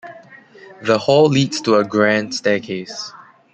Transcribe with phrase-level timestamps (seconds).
[0.81, 3.13] The hall leads to a grand staircase.